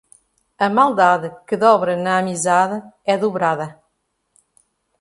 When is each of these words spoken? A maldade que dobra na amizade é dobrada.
A 0.57 0.67
maldade 0.67 1.29
que 1.47 1.55
dobra 1.55 1.95
na 1.95 2.17
amizade 2.17 2.81
é 3.05 3.15
dobrada. 3.15 3.79